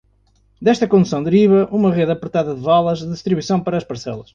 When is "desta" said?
0.59-0.87